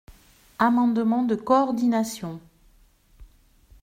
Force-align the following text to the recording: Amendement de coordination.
Amendement 0.57 1.21
de 1.27 1.35
coordination. 1.35 2.41